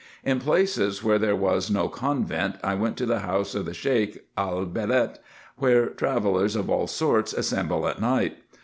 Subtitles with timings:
[0.23, 4.25] In places where there was no convent I went to the house of the Sheik
[4.35, 5.19] el balet,
[5.57, 8.37] where travellers of all sorts assemble at night.